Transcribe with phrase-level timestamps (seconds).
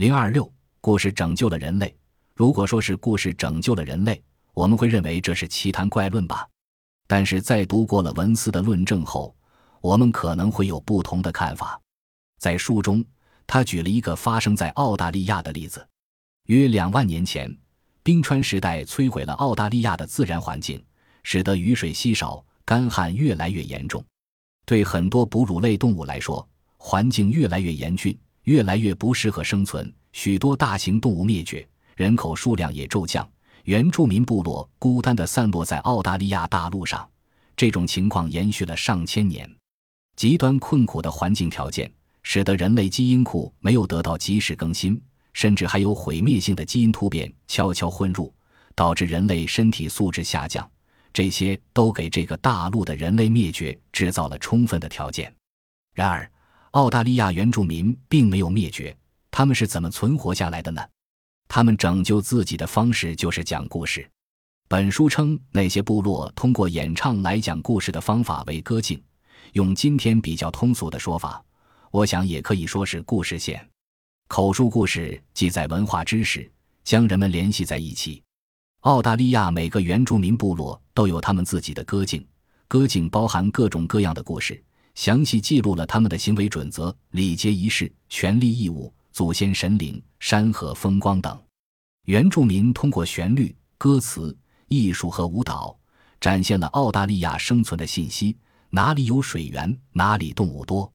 [0.00, 0.50] 零二六，
[0.80, 1.94] 故事拯救了人类。
[2.34, 6.48] 如果说是故事拯救了人类，我们会认为这是奇谈怪论吧？
[7.06, 9.36] 但是在读过了文斯的论证后，
[9.82, 11.78] 我们可能会有不同的看法。
[12.38, 13.04] 在书中，
[13.46, 15.86] 他举了一个发生在澳大利亚的例子：
[16.46, 17.54] 约两万年前，
[18.02, 20.82] 冰川时代摧毁了澳大利亚的自然环境，
[21.24, 24.02] 使得雨水稀少、干旱越来越严重。
[24.64, 26.48] 对很多哺乳类动物来说，
[26.78, 28.18] 环境越来越严峻。
[28.44, 31.66] 越来越不适合生存，许多大型动物灭绝，
[31.96, 33.28] 人口数量也骤降，
[33.64, 37.08] 原住民部落孤单地散落在澳大利亚大陆上。
[37.56, 39.48] 这种情况延续了上千年，
[40.16, 45.00] 极端困苦的环境条件使得人类基因库没有得到及时更新，
[45.34, 48.32] 甚至还有毁灭性的基因突变悄悄混入，
[48.74, 50.68] 导致人类身体素质下降。
[51.12, 55.34] 这些都给这个大陆的人类灭绝制造了充分的条件。
[55.92, 56.30] 然而，
[56.72, 58.96] 澳大利亚原住民并没有灭绝，
[59.28, 60.80] 他们是怎么存活下来的呢？
[61.48, 64.08] 他们拯救自己的方式就是讲故事。
[64.68, 69.02] 本书称那些部落通过演唱来讲故事的方法为歌镜，
[69.54, 71.44] 用今天比较通俗的说法，
[71.90, 73.68] 我想也可以说是故事线。
[74.28, 76.48] 口述故事记载文化知识，
[76.84, 78.22] 将人们联系在一起。
[78.82, 82.24] 澳大利亚每个原住民部落都有他们自己的歌镜，
[82.68, 84.62] 歌镜包含各种各样的故事。
[85.00, 91.42] 详细记录了他们的行为准则、礼节仪式、权利义务、祖先神灵、山河风光等。
[92.04, 94.36] 原住民通过旋律、歌词、
[94.68, 95.74] 艺术和舞蹈，
[96.20, 98.36] 展现了澳大利亚生存的信息：
[98.68, 100.92] 哪里有水源，哪里动物多；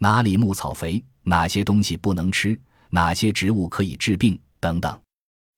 [0.00, 5.00] 哪里牧草肥，哪些东西不能吃，哪些植物可以治病等等。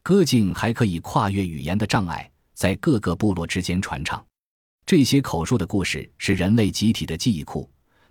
[0.02, 4.22] 歌境还可以跨越语言的障碍，在各个部落之间传唱。
[4.84, 7.66] 这些口述的故事是人类集体的记忆库，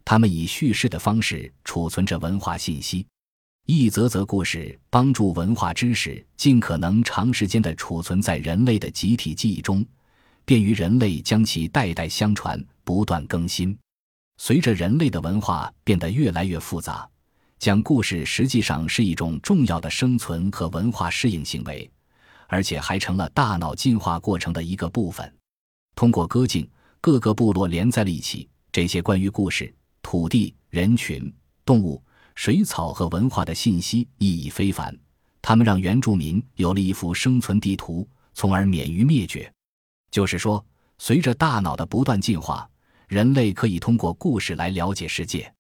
[0.09, 3.05] 他们以叙事的方式储存着文化信息。
[3.65, 9.85] 一则则故事帮助文化知识尽可能长时间地储存在人类的集体记忆中，
[10.45, 13.77] 便于人类将其代代相传、不断更新。
[14.37, 17.05] 随着人类的文化变得越来越复杂，
[17.59, 21.91] 讲故事实际上是一种重要的生存和文化适应行为，
[22.47, 25.29] 而且还成了大脑进化过程的一个部分。
[25.95, 26.65] 通过歌境，
[27.01, 28.47] 各个部落连在了一起。
[28.71, 29.73] 这些关于故事、
[30.09, 31.29] 土地、人群、
[31.65, 32.01] 动物、
[32.33, 34.97] 水草和文化的信息意义非凡。
[35.41, 39.51] 他们让原住民有了一幅生存地图，从而免于灭绝。
[40.09, 40.65] 就是说，
[40.97, 42.65] 随着大脑的不断进化，
[43.09, 45.53] 人类可以通过故事来了解世界。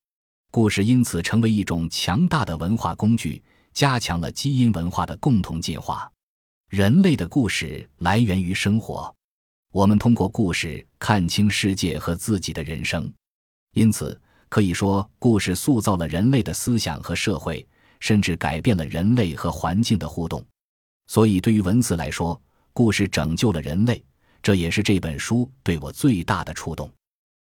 [0.49, 3.43] 故事因此成为一种强大的文化工具，
[3.73, 6.09] 加强了基因文化的共同进化。
[6.69, 9.13] 人类的故事来源于生活。
[9.73, 13.11] 我们通过故事看清世界和自己的人生，
[13.73, 14.17] 因此
[14.49, 17.65] 可以说，故事塑造了人类的思想和社会，
[17.99, 20.43] 甚至改变了人类和环境的互动。
[21.07, 22.41] 所以，对于文字来说，
[22.73, 24.03] 故事拯救了人类，
[24.41, 26.91] 这也是这本书对我最大的触动。